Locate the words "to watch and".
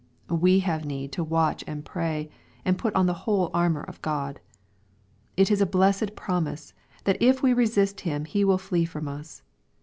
1.11-1.85